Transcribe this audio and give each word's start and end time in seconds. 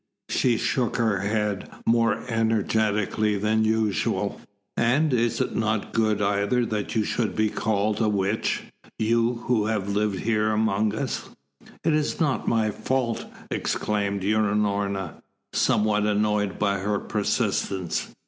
She 0.29 0.57
shook 0.57 0.95
her 0.97 1.19
head 1.19 1.69
more 1.85 2.23
energetically 2.27 3.37
than 3.37 3.63
usual. 3.63 4.41
"And 4.75 5.13
it 5.13 5.19
is 5.19 5.39
not 5.53 5.93
good 5.93 6.23
either 6.23 6.65
that 6.65 6.95
you 6.95 7.03
should 7.03 7.35
be 7.35 7.51
called 7.51 8.01
a 8.01 8.09
witch, 8.09 8.63
you 8.97 9.35
who 9.45 9.67
have 9.67 9.89
lived 9.95 10.21
here 10.21 10.49
amongst 10.53 10.97
us." 10.97 11.29
"It 11.83 11.93
is 11.93 12.19
not 12.19 12.47
my 12.47 12.71
fault!" 12.71 13.27
exclaimed 13.51 14.23
Unorna, 14.23 15.21
somewhat 15.53 16.07
annoyed 16.07 16.57
by 16.57 16.79
her 16.79 16.97
persistence. 16.97 18.07